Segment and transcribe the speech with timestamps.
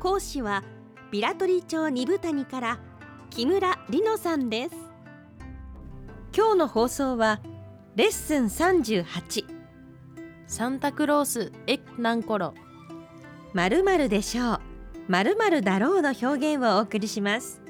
[0.00, 0.64] 講師は
[1.10, 2.78] ビラトリ町二部谷から
[3.28, 4.74] 木村里乃さんです。
[6.34, 7.40] 今日の放送は
[7.96, 9.44] レッスン38
[10.46, 12.54] サンタクロースエッナンコロ
[13.52, 14.60] 〇〇でしょう。
[15.08, 17.60] 〇〇だろうの表現をお送りします。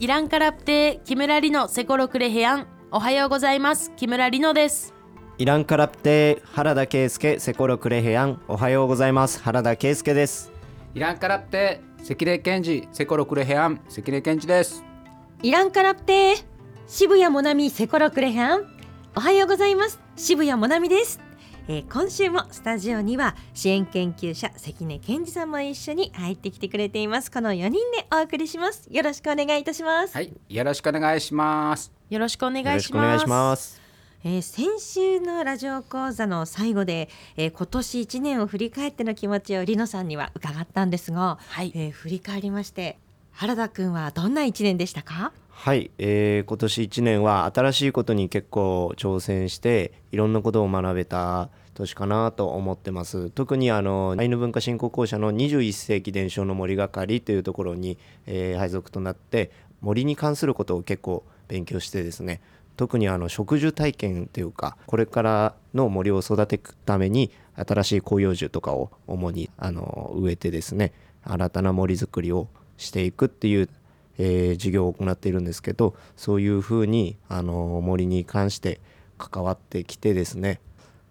[0.00, 2.66] イランカラプテ木村里乃セコロクレヘアン。
[2.90, 3.90] おはようございます。
[3.96, 4.92] 木村里乃です。
[5.38, 8.42] イランカラプテ原田圭介セコロクレヘアン。
[8.48, 9.40] おはようございます。
[9.40, 10.57] 原田圭介です
[10.98, 14.82] イランカラプテ関根健治セコロクレヘアン関根健治です。
[15.44, 16.34] イランカラプテ
[16.88, 18.66] 渋谷モナミセコロクレハン
[19.14, 20.00] おはようございます。
[20.16, 21.20] 渋谷モナミです、
[21.68, 27.30] えー今週もスタジオには支援研究者関根健二さんも一緒に入ってきてくれています。
[27.30, 28.88] この4人でお送りします。
[28.90, 31.92] よろしくお願いいたします、はいよろしくお願いします。
[32.10, 33.87] よろしくお願いします
[34.24, 41.72] えー先週のラジオ講座の最後で、えー今年1年を振り返っての気持ちをリノさんには伺ったんですが、はい。
[41.74, 42.98] えー振り返りまして
[43.32, 45.32] 原田くんはどんな1年でしたか？
[45.50, 53.30] はい、えー、今年1年は新しいことに結構挑戦していろんなことを学べた年かなと思ってます。
[53.30, 62.40] 特にあのアイヌ文化振興公社の21世紀伝承の森係というところに、えー配属となって森に関することを結構勉強してですね
[62.78, 70.92] 特にあの植樹体験というかこれからの森を育ていくために新しい広葉樹とかを主にあの植えてですね
[71.24, 73.68] 新たな森づくりをしていくっていう、
[74.18, 78.80] えー授業を行っているんですけどそういうふうにあの森に関して
[79.18, 80.60] 関わってきてですね、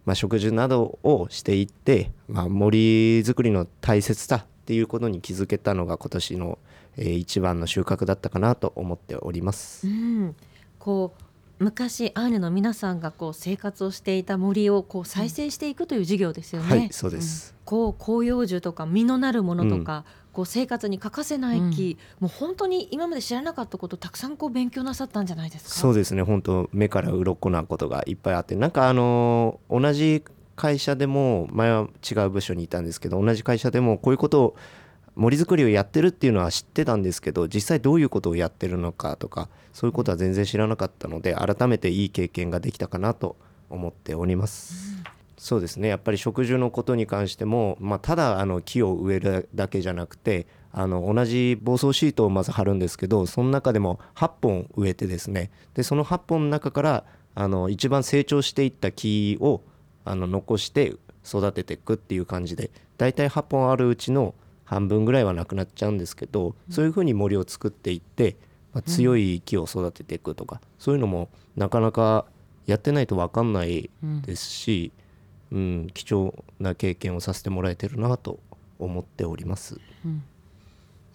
[0.06, 6.60] まあ、植樹などをしていって、まあ、森づくりの大切さっていうことに気づけたのが今年の、
[6.96, 9.86] えー一番の収穫だったかなと思っております。
[9.86, 10.36] うん、
[10.80, 11.27] こう
[11.60, 16.70] 昔アーヌの皆さんがこう生活をしていた森をこう再生していくという授業ですよね。
[16.70, 25.72] はいそうです、こう広葉樹とか実のなるものとか、こう生活に欠かせない木、もう本当に今まで知らなかったことたくさんこう勉強なさったんじゃないですか？
[25.72, 26.22] そうですね。
[26.22, 30.24] 本当目から鱗なことがいっぱいあってなんかあのー同じ
[30.56, 34.56] 会社でも前は違う部署にいたんですけど同じ会社でもこういうことを
[35.18, 43.36] 森づくりをやってるっていうのは知ってたんですけど実際どういうことをやってるのかとかそういうことは全然知らなかったので改めていい経験ができたかなと
[43.70, 44.96] 思っております。
[45.38, 57.04] そうですねやっぱり植樹のことに関しても、まあ、ただあの木を植えるだけじゃなくてあの同じ防草シートをまず貼るんですけどその中でも8本植えてですねでその8本の中から
[57.36, 59.62] あの一番成長していった木を
[60.06, 64.34] あの残して育てていくっていう感じで大体8本あるうちの
[64.68, 68.36] 半分ぐらいはなくなっちゃうんですけど、そういうふうに森を作っていって、
[68.74, 72.26] まあ、強い木を育てていくとか、そういうのもなかなか
[72.66, 73.90] やってないと分かんない
[74.26, 74.92] ですし、
[75.54, 78.40] うん、貴重な経験をさせてもらえてるなと
[78.78, 79.80] 思っております。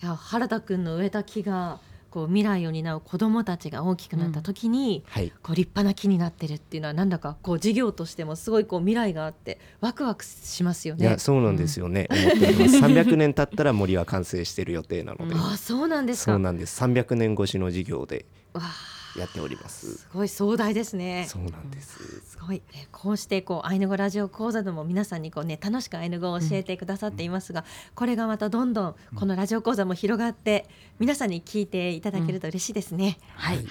[0.02, 1.78] いや原田くんの植えた木が
[2.12, 11.06] こう未来を担う子どもたちが大きくなった時に、はい、こう立派な木になってるっていうのはなんだかこう事業としてもすごいこう未来があってワクワクしますよね。
[11.06, 11.18] いや。
[11.18, 12.76] そうなんですよね、思っております。
[12.84, 16.32] 300年経ったら森は完成してる予定なので、あそうなんですか。
[16.32, 16.82] そうなんです。
[16.82, 18.26] 300年越しの事業で。
[18.52, 19.98] わあやっております。
[19.98, 21.26] すごい壮大ですね。
[21.28, 27.64] そうなんです、すごい、えーこうしてこうアイヌ語ラジオ講座でも皆さんにこうね楽しくアイヌ語を教えてくださっていますが、
[27.94, 30.66] これがまたどんどんこのラジオ講座も広がって
[30.98, 33.18] 皆さんに聞いていただけると嬉しいですね。
[33.34, 33.64] はい。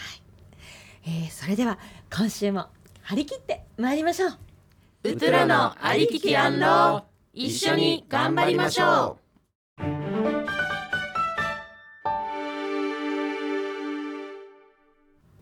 [1.05, 1.79] えーそれでは
[2.15, 2.67] 今週も
[3.01, 4.31] 張り切って参りましょう。
[5.03, 7.03] ウトゥラのありききアンロー
[7.33, 9.17] 一緒に頑張りましょ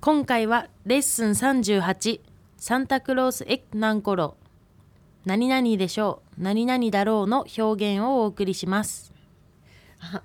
[0.01, 2.21] 今回はレッスン38
[2.55, 4.37] サンタクロースエッナンコロ
[5.25, 9.11] 何々でしょう何々だろうの表現をお送りします。
[9.99, 10.21] あ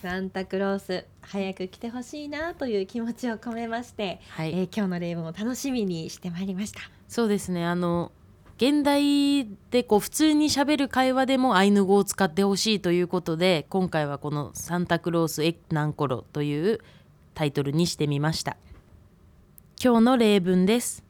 [0.00, 4.52] サンタクロース早く来てほしいなという気持ちを込めまして、はい。
[4.52, 6.82] えー今日の例文を楽しみにしてまいりました。
[7.08, 7.66] そうですね。
[7.66, 8.12] あの
[8.58, 16.80] 現代でこう普通にしゃべる会話でもアイヌ語を使ってほしいということで今回はこの「サンタクロースエッナンコロ」という
[17.34, 18.56] タイトルにしてみました
[19.82, 21.04] 今日の例文です。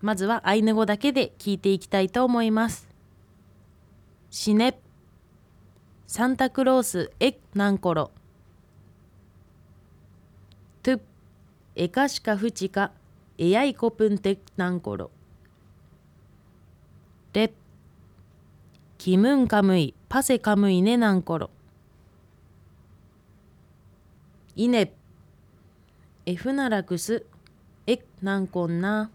[0.00, 2.88] まずはアイヌ語だけで聞いていきたいと思います。
[4.28, 4.80] 死ね
[6.08, 7.12] サンタクロース。
[7.20, 8.10] エナンコロ。
[10.82, 11.00] トゥ
[11.76, 12.90] エカシカフチカ。
[13.38, 15.12] エヤイコプンテナンコロ。
[17.34, 17.52] レ
[18.98, 19.94] キムンカムイ。
[20.08, 21.50] パセカムイネナンコロ。
[24.56, 24.92] イネ
[26.24, 26.98] エフナラク
[27.86, 29.10] スエナンコンナ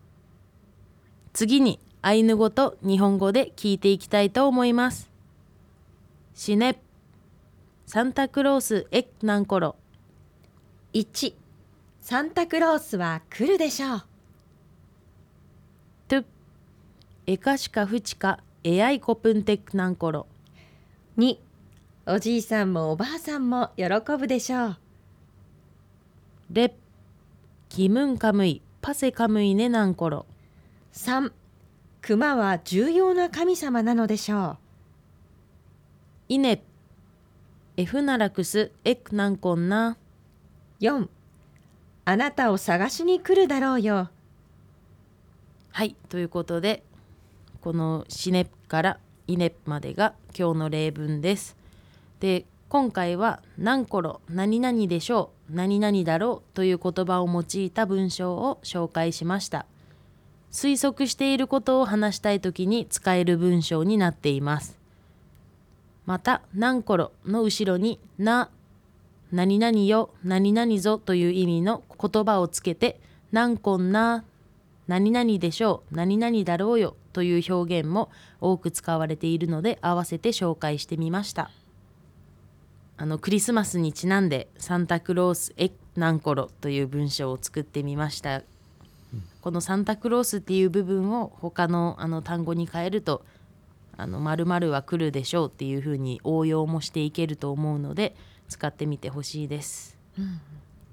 [1.34, 5.12] 次にアイヌ語と日本語で聞いていきたいと思います。
[6.34, 6.80] シネ
[7.86, 9.76] サンタクロースエナンコロ
[10.94, 11.34] 1
[12.00, 14.04] サンタクロースは来るでしょう。
[16.08, 16.26] トゥ
[17.28, 20.28] エカシカフチカエアイコプンテクナンコロ
[21.18, 21.38] 2
[22.06, 23.86] おじいさんもおばあさんも喜
[24.18, 24.78] ぶでしょう。
[26.52, 26.74] レ
[27.74, 30.26] キムンカムイパセカムイネナンコロ
[30.92, 31.32] 3
[32.02, 34.58] 熊は重要な神様なのでしょ
[36.28, 36.62] イネ
[37.78, 39.96] エフナラクスエクナンコンナ
[40.82, 41.08] う4
[42.04, 44.10] あなたを探しに来るだろうよ。
[45.72, 46.84] はいということで
[47.62, 51.56] このシネからイネまでが今日の例文です。
[52.20, 59.66] で今回は「何コロ何々でしょう何々だろう」という言葉を用いた文章を紹介しました。
[60.54, 64.80] 推測していることを話したい時に使える文章になっています。
[66.06, 68.50] また「何コロ」の後ろに「な」
[69.34, 73.02] 「何々よ」「何々ぞ」という意味の言葉をつけて
[73.34, 74.24] 「何こんな」
[74.88, 78.10] 何々でしょう何々だろうよという表現も
[78.40, 81.52] 多く使われているので合わせて紹介してみました
[83.02, 88.44] あのクリスマスにちなんでサンタクロースエナンコロという文章を作ってみました、
[89.42, 93.26] このサンタクロースっていう部分を他のあの単語に変えると
[93.98, 98.16] あの〇〇は来るでしょうっていうふうに応用もしていけると思うので
[98.50, 99.98] 使ってみてほしいです。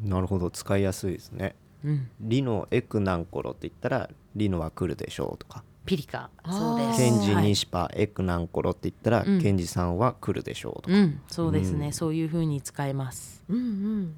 [0.01, 0.51] なるほど。
[0.51, 1.57] 使いやすいですね。
[1.85, 2.09] うん。
[2.23, 6.29] リノエクナンコロって言ったらリノは来るでしょうとかピリカ。
[6.47, 6.99] そうです。
[6.99, 9.41] ケンジはいニシパエクナンコロって言ったら、うん。
[9.41, 11.93] ケンジさんは来るでしょうとか、うん、そうですね、うん。
[11.95, 13.43] そういう風に使えます。
[13.49, 14.15] うんうん。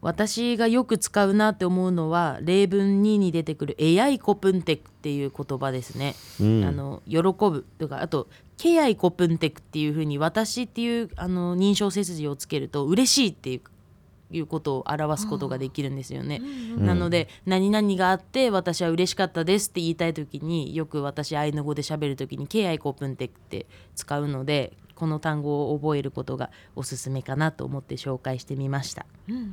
[0.00, 6.64] 私がよく使うなって思うのは例文2に出てくる「エヤイコプンテク」っていう言葉ですね、うん。
[6.64, 7.66] あの喜ぶ。
[7.78, 13.60] とかあと「ケヤイコプンテク」っていう風に私っていうあの認証背筋をつけると嬉しいっていう
[14.36, 16.40] いうことを表すことができるんですよね。
[16.76, 29.06] なので「何々があって私は嬉しかったです」って言いたい時によく私アイヌ語で喋る時に「ケヤイコプンテク」って使うのでこの単語を覚えることがおすすめかなと思って紹介してみました。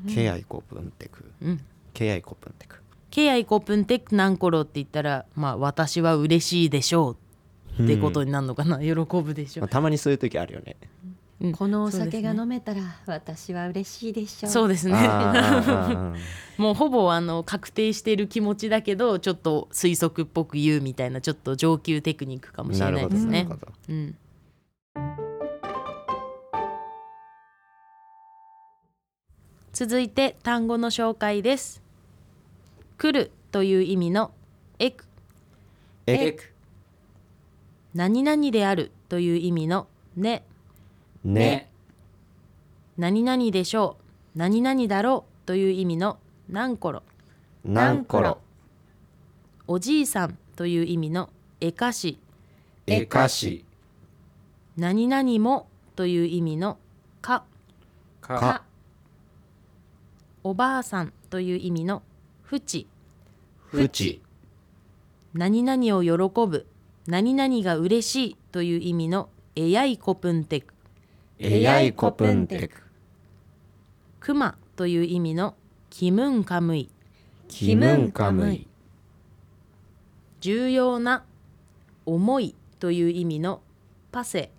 [0.07, 1.61] ケアイコプンテク、うん。
[1.93, 2.81] ケアイコプンテク。
[3.09, 4.15] ケヤイコプンテク。
[4.15, 10.75] ナンコロって言ったらまあ私は嬉しいでしょうってことになるのかな、喜ぶでしょまあ、たまにそういう時あるよね
[11.41, 14.51] う、うんこのお酒が飲めたら私は嬉しいでしょう。
[14.51, 14.93] そうですね。
[16.57, 23.43] もうほぼあの確定している気持ちだけどちょっと推測っぽく言うみたいなちょっと上級テクニックかもしれないですね。
[23.45, 23.71] なるほど。
[23.89, 24.15] うん、
[29.73, 31.81] 続いて単語の紹介です。
[32.97, 34.31] 来るという意味の
[34.77, 35.05] エク
[36.05, 36.43] えク
[37.93, 40.43] 何々であるという意味のね
[41.23, 41.69] ね。
[42.97, 43.97] 何々でしょ
[44.35, 44.37] う。
[44.37, 46.17] 何々だろうという意味の
[46.49, 47.03] 何コロ
[47.65, 48.39] 何コロ
[49.67, 52.19] おじいさんという意味のえかし。
[52.87, 53.65] えかし。
[54.77, 56.77] 何々もという意味の
[57.21, 57.43] か。
[58.21, 58.39] か。
[58.39, 58.63] か。
[60.43, 62.01] おばあさんという意味の
[62.41, 62.87] ふち。
[63.59, 64.21] ふち。
[65.33, 66.65] 何々を喜ぶ。
[67.07, 70.73] 何々が嬉しいという意味のえやいこぷんてく
[71.43, 72.83] えやいこぷんテク。
[74.19, 75.55] くまという意味の
[75.89, 76.91] きむんかむい
[77.47, 78.67] キムンカムイ。
[80.39, 81.25] 重要な
[82.05, 83.63] 重いという意味の
[84.11, 84.51] パセ。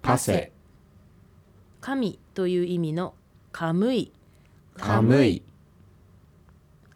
[0.00, 0.50] パセ。
[1.82, 3.12] 神という意味の
[3.52, 4.10] カムイ。
[4.78, 5.42] カムイ。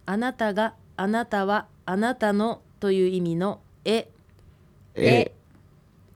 [0.07, 4.09] あなたがあなたはあなたのという意味のえ。
[4.95, 5.33] え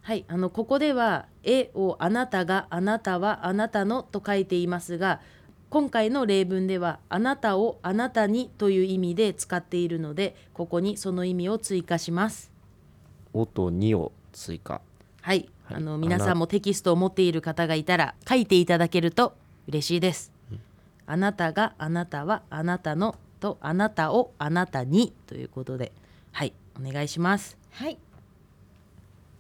[0.07, 5.21] はいあのここでは「え」を「あなたがあなたはあなたの」と書いていますが
[5.69, 12.53] 今回の例文では「あなたをあなたに」という意味で使っているのでここにその意味を追加します。
[13.33, 14.81] おと2を追加
[15.23, 19.35] はい、はいあの皆さんもテキストを持っている方がいたら書いていただけると
[19.67, 20.31] 嬉しいです。
[21.07, 25.91] あなたがあなたはあなたのとあなたをあなたにということで
[26.31, 27.59] はいお願いします。
[27.73, 27.99] はい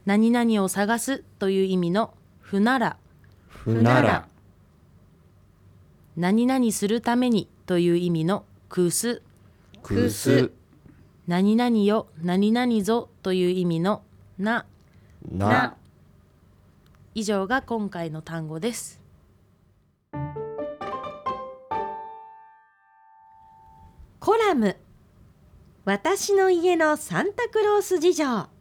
[0.06, 2.96] 何々を探すという意味のふなら。
[3.48, 4.28] ふふなら。
[6.16, 9.20] 何々するためにという意味のくす。
[9.82, 10.52] くす。
[11.26, 14.04] 何々よ何々ぞという意味の
[14.38, 14.64] な。
[15.28, 15.74] な。
[17.16, 19.00] 以上が今回の単語です。
[24.20, 24.76] コラム。
[25.84, 28.55] 私の家のサンタクロース事情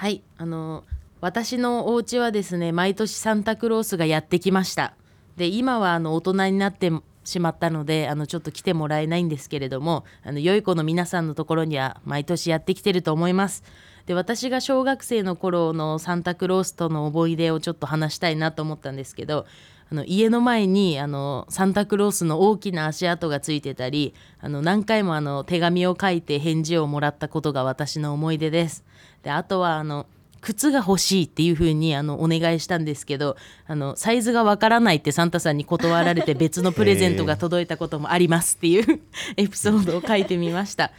[0.00, 0.84] はいあの
[1.20, 4.94] 私のお家はですね毎年サンタクロースがやってきました。
[5.36, 6.90] で今はあの大人になって
[7.22, 13.62] しまったのであのちょっと来てもらえないんですけれどもあの良い子の皆さんのところには毎年やってきてると思います。
[14.06, 19.44] で私が小学生の頃のサンタクロースとの思い出をちょっと話したいなと思ったんですけど
[19.90, 28.84] あの家の前にあのサンタクロースの大きな足跡がついてたりあの何回もあの手紙を書いて返事をもらったことが私の思い出です。
[29.22, 30.06] であとはあの
[30.40, 39.00] 靴が欲しいっていう風にあのお願いしたんですけどあのサイズがわからないってサンタさんに断られて別のプレゼントが届いたこともありますっていう
[39.36, 40.92] エピソードを書いてみました。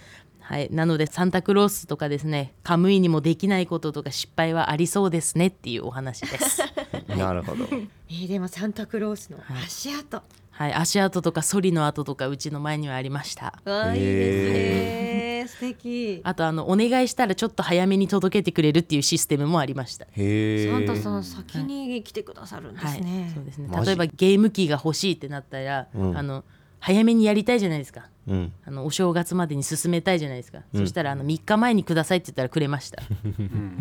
[0.52, 6.62] はい、なのでサンタクロースとかですねカムイにもできないこととか失敗はありそうですねっていうお話です。
[7.18, 7.64] なるほど。
[8.12, 13.62] えーでもサンタクロースの足跡、はい、足跡とかソリの跡とかうちの前にはありました。
[13.64, 15.48] わあいいですね。
[15.48, 16.20] 素敵。
[16.26, 20.06] あとあのお願いしたらちょっと早めに届けてくれるっていうシステムもありました。
[20.06, 23.70] へえサンタさん先に来てくださるんではい、すね、そうですね。
[23.86, 26.18] 例えばゲーム機が欲しいってなったら、うん。
[26.18, 26.44] あの
[26.82, 28.10] 早めにやりたいじゃないですか。
[28.28, 30.60] うんあのお正月までに進めたいじゃないですか。
[30.74, 33.02] うんそしたらあの3日前にくださいって言ったらくれました。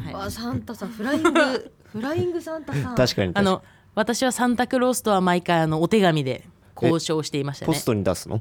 [0.04, 1.30] はいあサンタさんフライング
[1.90, 3.62] フライングサンタさん確かに確かにあの
[3.94, 7.84] 私はサンタクロースとは毎回あのお手紙で交渉していましたねポス。
[7.84, 8.40] トに出すの？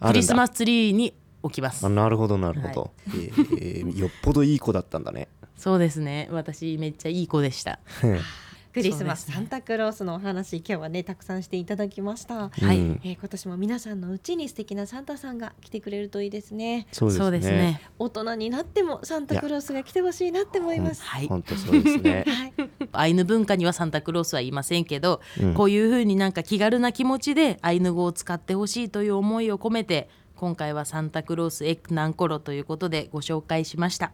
[0.00, 1.88] クリスマススツリーに置きますあ。
[1.88, 6.28] なるほどなるほど、えーよっぽどいい子だったんだねそうですね。
[6.30, 7.80] 私めっちゃいい子でした。
[8.72, 9.34] クリスマス、ね。
[9.34, 12.78] サンタクロースのお話今日はねたくさんしていただきました、はい。
[12.78, 16.86] うんえー今年も皆さんのうちに素敵なサンタさんが来てくれるといいですね。
[16.92, 17.56] そうですね。
[17.56, 17.82] ね。
[17.98, 21.02] 大人になってもサンタクロースが来てほしいなって思います。
[21.02, 21.26] はい。
[21.26, 22.24] 本当そうですね。
[22.26, 22.52] はい。
[22.92, 25.54] アイヌ文化にはサンタクロースはいませんけど、うん。
[25.54, 34.12] こういうふうになんか気軽な気持ちでアイヌ語を使ってほしいという思いを込めて今回はサンタクロースエックナンコロということでご紹介しました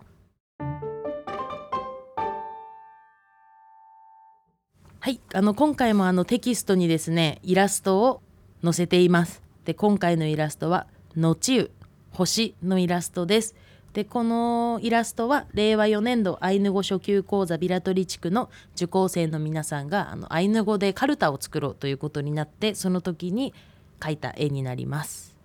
[5.04, 8.22] はいあの今回もあのテキストにですねイラストを
[8.62, 9.42] 載せています。
[9.66, 11.70] で今回のイラストは「のちう」
[12.10, 13.54] 星のイラストです。
[13.92, 23.52] でこのイラストは令和4年度アイヌ語初級講座ビラトリ地区の受講生の皆さんがあのアイヌ語でカルタを作ろうということになってその時に
[24.00, 25.36] 描いた絵になります。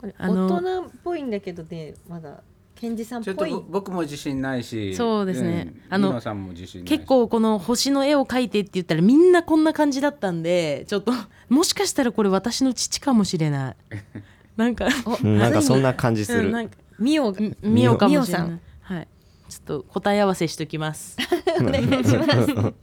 [0.00, 2.42] これ大人っぽいんだけどねまだ。
[2.80, 3.50] ケンジさんっちょっとぽい。
[3.50, 5.64] ぼ僕も自信ないしそうですね。
[5.64, 5.80] ん。
[5.90, 6.90] あのニノさんも自信ないし。
[6.96, 11.12] 結構この星の絵を描いてって言ったらみんなこんな感じだったんでちょっと
[11.50, 13.76] もしかしたらこれ私の父かもしれない。
[14.56, 14.88] なんか
[15.22, 18.56] なんかそんなな感じする、うんなんかミオがみみおかもしれみおさなん。
[18.56, 19.08] いはい。
[19.50, 21.18] ちょっと答え合わせしときます。
[21.60, 22.74] お願いします。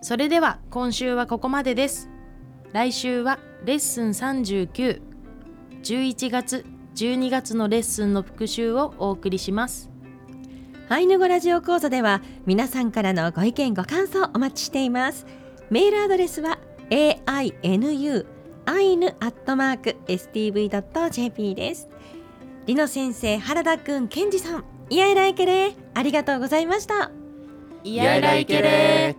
[0.00, 2.08] それでは今週はここまでです。
[2.72, 5.00] 来週はレッスン39
[5.82, 6.64] 11月
[6.96, 9.90] 12月のレッスンの復習をお送りします。
[10.88, 15.26] アイヌ語ラジオ講座では皆さんからのご意見ご感想お待ちしています。
[15.68, 18.26] メールアドレスは ainu
[18.64, 21.88] アイヌアットマーク stv.jp です。
[22.64, 27.10] リノ先生原田くんケンジさんイヤイライケレありがとうございました。
[27.84, 29.14] いやいらいけれ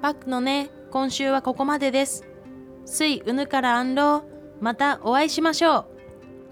[0.00, 2.24] パックのね今週はここまでです。
[2.86, 4.22] 水うぬからアンロー
[4.62, 5.97] またお会いしましょう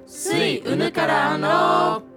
[0.07, 2.16] 水うぬからあの。